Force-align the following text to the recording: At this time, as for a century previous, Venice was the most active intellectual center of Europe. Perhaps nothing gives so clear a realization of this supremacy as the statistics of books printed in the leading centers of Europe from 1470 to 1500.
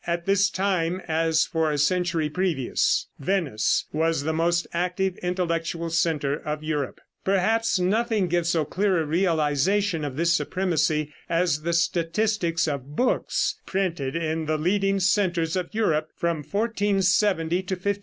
At 0.07 0.25
this 0.25 0.49
time, 0.49 0.99
as 1.07 1.45
for 1.45 1.69
a 1.71 1.77
century 1.77 2.27
previous, 2.27 3.05
Venice 3.19 3.85
was 3.93 4.23
the 4.23 4.33
most 4.33 4.65
active 4.73 5.15
intellectual 5.17 5.91
center 5.91 6.37
of 6.43 6.63
Europe. 6.63 6.99
Perhaps 7.23 7.77
nothing 7.77 8.25
gives 8.27 8.49
so 8.49 8.65
clear 8.65 8.99
a 8.99 9.05
realization 9.05 10.03
of 10.03 10.15
this 10.17 10.33
supremacy 10.33 11.13
as 11.29 11.61
the 11.61 11.73
statistics 11.73 12.67
of 12.67 12.95
books 12.95 13.59
printed 13.67 14.15
in 14.15 14.47
the 14.47 14.57
leading 14.57 14.99
centers 14.99 15.55
of 15.55 15.69
Europe 15.71 16.09
from 16.17 16.37
1470 16.37 17.61
to 17.61 17.75
1500. 17.75 17.99